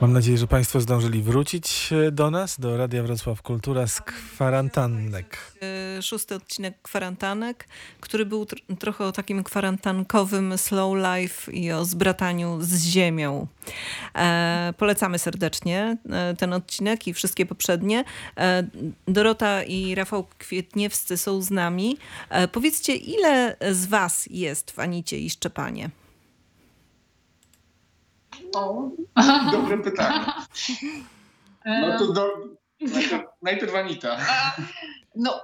[0.00, 5.38] Mam nadzieję, że Państwo zdążyli wrócić e, do nas, do Radia Wrocław Kultura z kwarantannek.
[5.98, 7.68] Y, Szósty odcinek kwarantanek,
[8.00, 13.46] który był tr- trochę o takim kwarantankowym slow life i o zbrataniu z ziemią.
[14.14, 18.04] E, polecamy serdecznie e, ten odcinek i wszystkie poprzednie.
[18.36, 18.66] E,
[19.08, 21.96] Dorota i Rafał Kwietniewscy są z nami.
[22.30, 25.90] E, powiedzcie, ile z was jest w Anicie i Szczepanie?
[28.54, 28.90] O.
[29.52, 30.24] Dobre pytanie.
[31.64, 32.28] No E, to do,
[32.80, 34.16] najpierw, najpierw Anita.
[35.14, 35.40] No,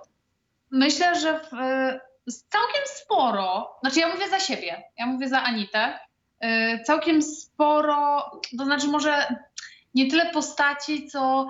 [0.71, 5.99] myślę, że w, e, całkiem sporo, znaczy ja mówię za siebie, ja mówię za Anitę,
[6.41, 9.37] e, całkiem sporo, to znaczy może
[9.95, 11.47] nie tyle postaci, co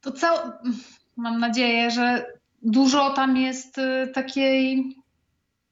[0.00, 0.36] to cał,
[1.16, 2.26] mam nadzieję, że
[2.62, 4.94] dużo tam jest e, takiej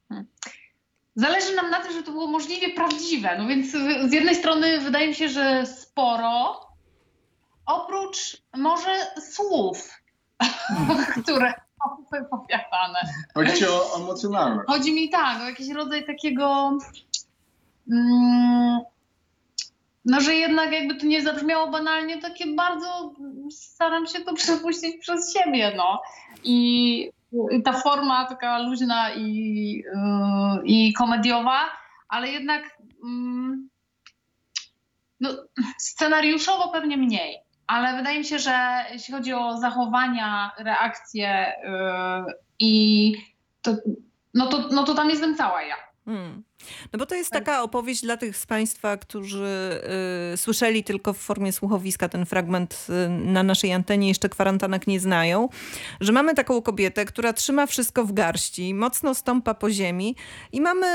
[0.09, 0.27] hmm.
[1.15, 3.37] Zależy nam na tym, żeby to było możliwie prawdziwe.
[3.37, 3.71] No więc
[4.09, 6.61] z jednej strony wydaje mi się, że sporo,
[7.65, 8.91] oprócz może
[9.31, 9.99] słów,
[11.23, 12.99] które są wypowiadane.
[13.33, 14.67] Chodzi ci o emocjonalność.
[14.67, 16.77] Chodzi mi tak, o jakiś rodzaj takiego.
[17.91, 18.79] Mm,
[20.05, 23.13] no, że jednak jakby to nie zabrzmiało banalnie, takie bardzo
[23.51, 26.01] staram się to przepuścić przez siebie, no.
[26.43, 27.11] I
[27.63, 29.27] ta forma taka luźna i,
[29.77, 31.59] yy, i komediowa,
[32.09, 32.63] ale jednak
[33.03, 33.69] mm,
[35.19, 35.29] no,
[35.77, 37.37] scenariuszowo pewnie mniej.
[37.67, 43.13] Ale wydaje mi się, że jeśli chodzi o zachowania, reakcje yy, i
[43.61, 43.75] to,
[44.33, 45.75] no, to, no to tam jestem cała ja.
[46.05, 46.43] Hmm.
[46.93, 49.81] No bo to jest taka opowieść dla tych z Państwa, którzy
[50.33, 54.99] y, słyszeli tylko w formie słuchowiska ten fragment y, na naszej antenie, jeszcze kwarantanek nie
[54.99, 55.49] znają,
[55.99, 60.15] że mamy taką kobietę, która trzyma wszystko w garści, mocno stąpa po ziemi
[60.51, 60.87] i mamy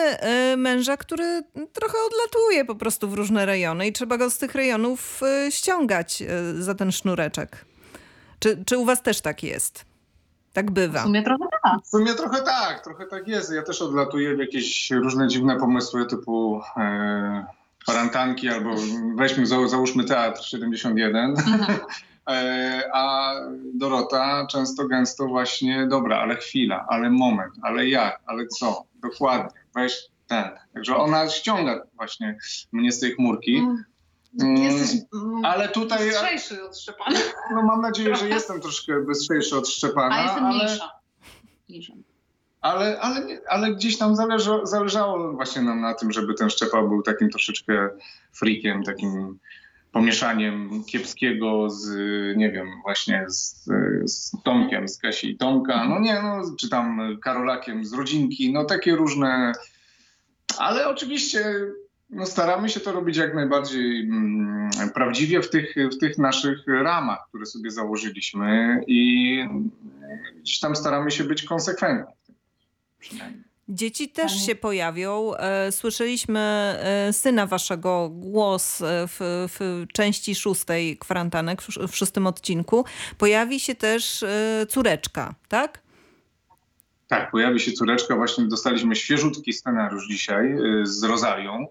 [0.52, 4.54] y, męża, który trochę odlatuje po prostu w różne rejony i trzeba go z tych
[4.54, 7.64] rejonów y, ściągać y, za ten sznureczek.
[8.38, 9.95] Czy, czy u Was też tak jest?
[10.56, 11.02] Tak W bywa.
[11.02, 11.82] sumie trochę tak.
[11.84, 13.52] W sumie trochę tak, trochę tak jest.
[13.52, 17.46] Ja też odlatuję w jakieś różne dziwne pomysły typu e,
[17.82, 18.74] kwarantanki albo
[19.16, 21.34] weźmy, za, załóżmy Teatr 71.
[22.30, 23.34] E, a
[23.74, 30.08] Dorota często gęsto właśnie, dobra, ale chwila, ale moment, ale jak, ale co, dokładnie, weź
[30.26, 30.44] ten.
[30.74, 32.38] Także ona ściąga właśnie
[32.72, 33.66] mnie z tej chmurki.
[34.40, 35.00] Mm, Jesteś
[35.44, 37.18] Ale tutaj, bystrzejszy od Szczepana.
[37.54, 40.90] no mam nadzieję, że jestem troszkę bystrzejszy od Szczepana, A jestem ale, mniejsza.
[41.68, 41.92] Mniejsza.
[42.60, 47.02] ale, ale, ale gdzieś tam zależa, zależało właśnie nam na tym, żeby ten Szczepan był
[47.02, 47.88] takim troszeczkę
[48.32, 49.38] freakiem, takim
[49.92, 51.88] pomieszaniem kiepskiego z,
[52.36, 53.64] nie wiem, właśnie z,
[54.04, 58.64] z Tomkiem, z Kasi i Tomka, no nie, no, czy tam Karolakiem z rodzinki, no
[58.64, 59.52] takie różne,
[60.58, 61.44] ale oczywiście
[62.10, 67.18] no, staramy się to robić jak najbardziej mm, prawdziwie w tych, w tych naszych ramach,
[67.28, 69.38] które sobie założyliśmy i
[70.40, 72.14] gdzieś tam staramy się być konsekwentni.
[72.98, 73.42] Przynajmniej.
[73.68, 75.34] Dzieci też się pojawią.
[75.34, 79.16] E, Słyszeliśmy e, syna waszego głos e, w,
[79.58, 82.84] w części szóstej kwarantanek, w sz- w szóstym odcinku.
[83.18, 84.24] Pojawi się też
[84.68, 85.82] córeczka, tak?
[87.08, 88.16] Tak, pojawi się córeczka.
[88.16, 91.66] Właśnie dostaliśmy świeżutki scenariusz dzisiaj z Rozalią, y,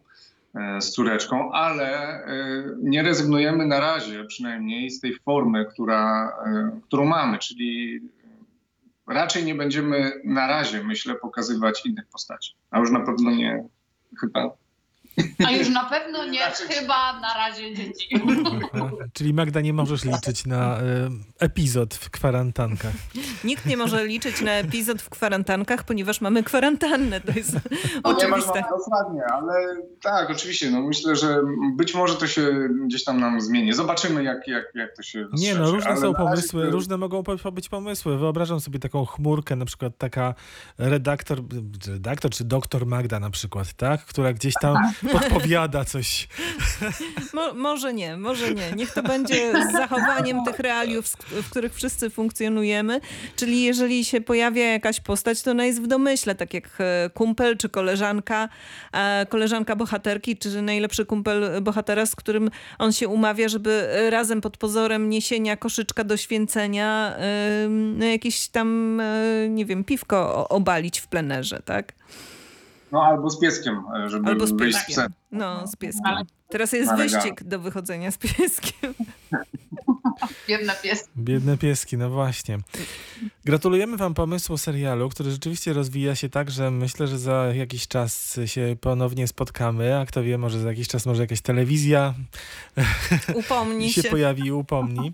[0.80, 6.34] z córeczką, ale y, nie rezygnujemy na razie przynajmniej z tej formy, która,
[6.78, 8.02] y, którą mamy, czyli
[9.08, 12.54] raczej nie będziemy na razie, myślę, pokazywać innych postaci.
[12.72, 13.64] A już na pewno nie
[14.20, 14.65] chyba.
[15.48, 18.08] A już na pewno nie, Znaczy- chyba na razie dzieci.
[19.14, 20.82] Czyli Magda, nie możesz liczyć na e,
[21.40, 22.92] epizod w kwarantankach.
[23.44, 27.22] Nikt nie może liczyć na epizod w kwarantankach, ponieważ mamy kwarantannę.
[27.22, 27.54] To jest
[28.04, 28.64] No nie masz oczywiste.
[28.78, 29.54] dokładnie, ale
[30.02, 30.72] tak, oczywiście.
[30.72, 31.38] No myślę, że
[31.76, 33.74] być może to się gdzieś tam nam zmieni.
[33.74, 36.98] Zobaczymy, jak, jak, jak to się Nie no, różne Ale są razie pomysły, to- różne
[36.98, 38.18] mogą po- być pomysły.
[38.18, 40.34] Wyobrażam sobie taką chmurkę, na przykład taka
[40.78, 41.42] redaktor,
[41.88, 44.06] redaktor czy doktor Magda na przykład, tak?
[44.06, 46.28] Która gdzieś tam podpowiada coś.
[47.34, 48.72] Mo, może nie, może nie.
[48.76, 53.02] Niech to będzie z zachowaniem tych realiów, w których wszyscy funkcjonujemy.
[53.36, 57.58] Czyli jeżeli się pojawia jakaś postać, to ona jest w domyśle, tak jak e, kumpel
[57.58, 58.50] czy koleżanka,
[58.94, 62.50] e, koleżanka bohaterki, czy najlepszy kumpel bohatera, z którym
[62.80, 67.16] on się umawia, żeby razem pod pozorem niesienia koszyczka do święcenia
[68.00, 71.94] jakieś tam, e, nie wiem, piwko obalić w plenerze, tak?
[72.92, 75.14] No albo z pieskiem, e, żeby Albo z wyjść z psem.
[75.32, 76.06] No, z pieskiem.
[76.06, 78.94] Ale- Teraz jest Ale wyścig do wychodzenia z pieskiem.
[80.48, 81.10] Biedne pies.
[81.18, 82.58] Biedne pieski, no właśnie.
[83.46, 88.40] Gratulujemy Wam pomysłu serialu, który rzeczywiście rozwija się tak, że myślę, że za jakiś czas
[88.46, 92.14] się ponownie spotkamy, a kto wie, może za jakiś czas może jakaś telewizja
[93.34, 94.10] Upomnij się się.
[94.10, 95.12] pojawi i upomni.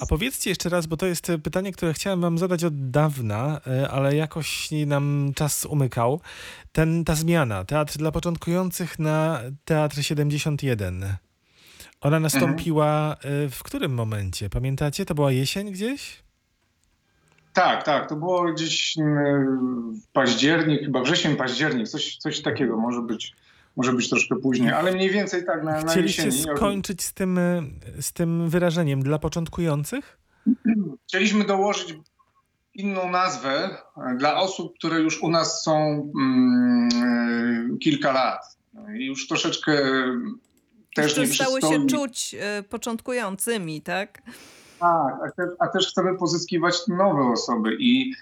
[0.00, 3.90] A powiedzcie jeszcze raz, bo to jest pytanie, które chciałem Wam zadać od dawna, e,
[3.90, 6.20] ale jakoś nam czas umykał.
[6.72, 11.16] Ten, ta zmiana, teatr dla początkujących na Teatr 71.
[12.00, 14.50] Ona nastąpiła e, w którym momencie?
[14.50, 15.04] Pamiętacie?
[15.04, 16.27] To była jesień gdzieś?
[17.58, 23.02] Tak, tak, to było gdzieś mm, w październik, chyba wrzesień, październik, coś, coś takiego, może
[23.02, 23.32] być,
[23.76, 26.56] może być troszkę później, ale mniej więcej tak na, na Chcieliście jesieni.
[26.56, 27.62] skończyć z tym, e,
[28.00, 30.18] z tym wyrażeniem dla początkujących?
[31.08, 31.94] Chcieliśmy dołożyć
[32.74, 35.76] inną nazwę e, dla osób, które już u nas są
[36.20, 36.88] mm,
[37.74, 38.58] e, kilka lat.
[38.98, 39.72] I już troszeczkę
[40.94, 42.36] też nie Przestały się czuć
[42.68, 44.22] początkującymi, tak?
[44.80, 48.12] Tak, a też, a też chcemy pozyskiwać nowe osoby i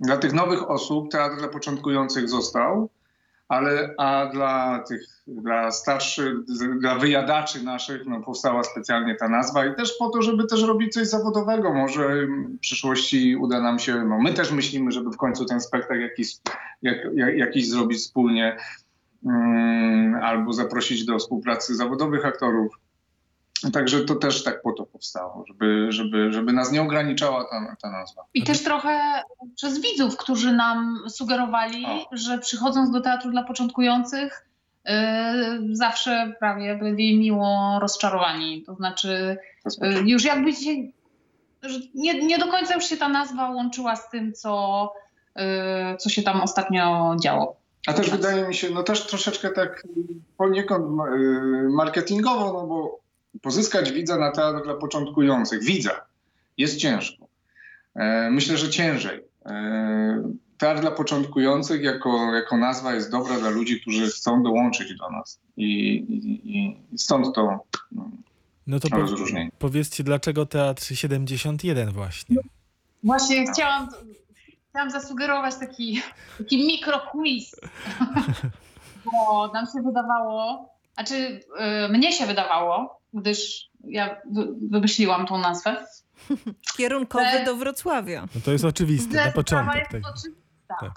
[0.00, 2.88] dla tych nowych osób teatr dla początkujących został,
[3.48, 6.44] ale a dla tych, dla starszych,
[6.80, 10.92] dla wyjadaczy naszych no, powstała specjalnie ta nazwa i też po to, żeby też robić
[10.92, 11.72] coś zawodowego.
[11.74, 16.00] Może w przyszłości uda nam się, no my też myślimy, żeby w końcu ten spektakl
[16.00, 16.36] jakiś,
[16.82, 18.56] jak, jak, jakiś zrobić wspólnie
[19.26, 22.78] mm, albo zaprosić do współpracy zawodowych aktorów.
[23.72, 27.90] Także to też tak po to powstało, żeby, żeby, żeby nas nie ograniczała ta, ta
[27.90, 28.24] nazwa.
[28.34, 29.22] I też trochę
[29.56, 32.06] przez widzów, którzy nam sugerowali, O.
[32.12, 34.46] że przychodząc do teatru dla początkujących,
[34.84, 34.92] yy,
[35.72, 38.62] zawsze prawie byli miło rozczarowani.
[38.62, 39.36] To znaczy,
[39.80, 40.70] yy, już jakby się,
[41.94, 44.92] nie, nie do końca już się ta nazwa łączyła z tym, co,
[45.36, 45.42] yy,
[45.98, 47.60] co się tam ostatnio działo.
[47.86, 49.82] A też wydaje mi się, no też troszeczkę tak
[50.36, 53.00] poniekąd y, marketingowo, no bo
[53.42, 55.90] pozyskać widza na teatr dla początkujących, widza,
[56.58, 57.26] jest ciężko.
[57.94, 59.20] E, Myślę, że ciężej.
[59.46, 65.10] E, Teatr dla początkujących jako, jako nazwa jest dobra dla ludzi, którzy chcą dołączyć do
[65.10, 65.40] nas.
[65.56, 67.58] I, i, i stąd to
[67.92, 68.10] no,
[68.66, 69.50] No to po, rozróżnienie.
[69.58, 72.36] powiedzcie, dlaczego Teatr 71 właśnie?
[73.04, 73.88] Właśnie chciałam,
[74.70, 76.02] chciałam zasugerować taki,
[76.38, 77.56] taki mikroquiz,
[79.04, 81.40] bo nam się wydawało, znaczy
[81.82, 85.86] yy, mnie się wydawało, gdyż ja wy, wymyśliłam tą nazwę,
[86.76, 88.28] Kierunkowy do Wrocławia.
[88.34, 89.76] No to jest oczywiste, że na początek.
[89.76, 90.14] jest Tak.
[90.14, 90.74] oczywista.
[90.80, 90.92] Tak.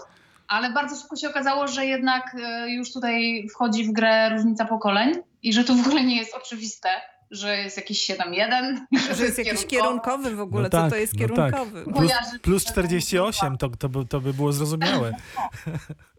[0.48, 5.14] Ale bardzo szybko się okazało, że jednak y, już tutaj wchodzi w grę różnica pokoleń
[5.44, 6.90] i że to w ogóle nie jest oczywiste,
[7.32, 8.78] że jest jakiś 7-1.
[9.16, 10.64] Że jest jakiś kierunkowy w ogóle.
[10.64, 11.54] No Co tak, to jest no tak.
[11.54, 11.84] kierunkowy?
[11.94, 12.12] Plus,
[12.42, 15.14] plus 48, to, to, by, to by było zrozumiałe.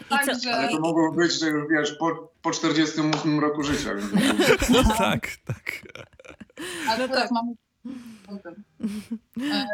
[0.00, 3.90] I co- Także Ale to mogło być, że już wiesz, po, po 48 roku życia.
[3.94, 5.82] więc- No tak, tak.
[6.88, 7.30] ale no teraz tak.
[7.32, 7.52] mamy...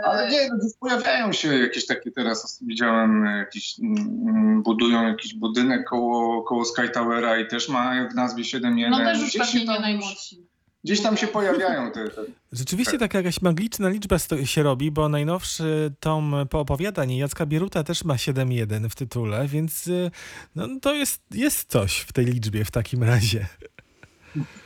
[0.07, 5.85] Ale nie, no, gdzieś pojawiają się jakieś takie teraz, widziałem, jakiś, mm, budują jakiś budynek
[5.89, 8.91] koło, koło Sky Towera i też ma w nazwie 7.1.
[8.91, 10.47] No też już pewnie się nie najmłodsi.
[10.85, 12.23] Gdzieś tam się pojawiają te, te
[12.53, 18.15] Rzeczywiście taka jakaś magiczna liczba się robi, bo najnowszy tom poopowiadań Jacka Bieruta też ma
[18.15, 20.11] 7.1 w tytule, więc y,
[20.57, 23.47] no, to jest, jest coś w tej liczbie w takim razie.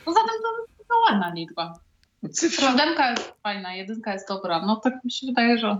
[0.04, 1.78] Poza tym to, to ładna liczba.
[2.32, 2.66] cyfry.
[2.66, 4.66] Siódemka jest fajna, jedynka jest dobra.
[4.66, 5.78] No tak mi się wydaje, że...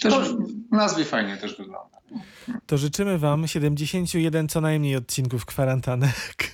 [0.00, 1.98] Też w nazwie fajnie też wygląda.
[2.66, 6.53] To życzymy wam 71 co najmniej odcinków kwarantanek.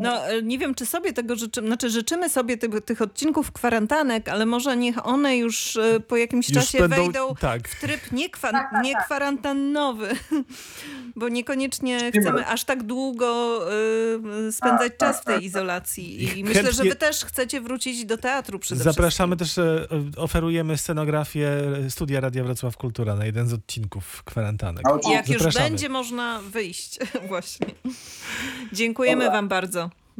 [0.00, 4.28] No, e, nie wiem, czy sobie tego życzymy, znaczy życzymy sobie tych, tych odcinków kwarantanek,
[4.28, 7.68] ale może niech one już e, po jakimś Już czasie będą- wejdą tak.
[7.68, 9.04] w tryb nie, kwa, Tak, tak, nie tak.
[9.04, 10.08] kwarantannowy,
[11.16, 13.60] bo niekoniecznie Nie chcemy aż tak długo
[14.48, 16.38] y, spędzać czas w tej izolacji.
[16.38, 19.54] I myślę, że wy też chcecie wrócić do teatru przede Zapraszamy też,
[20.16, 21.50] oferujemy scenografię
[21.88, 24.84] Studia Radia Wrocław Kultura na jeden z odcinków kwarantanek.
[25.10, 27.66] Jak już będzie można wyjść właśnie.
[28.72, 29.38] Dziękujemy Dobra.
[29.48, 29.90] Bardzo.